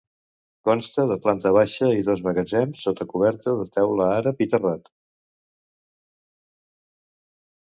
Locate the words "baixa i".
1.57-2.05